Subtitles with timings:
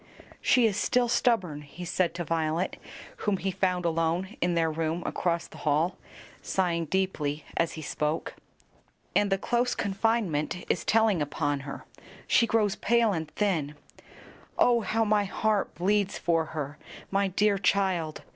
[0.41, 2.77] "She is still stubborn," he said to Violet,
[3.17, 5.95] whom he found alone in their room across the hall,
[6.41, 8.33] sighing deeply as he spoke;
[9.15, 11.85] "and the close confinement is telling upon her;
[12.25, 13.75] she grows pale and thin.
[14.57, 16.79] Oh, how my heart bleeds for her,
[17.11, 18.23] my dear child!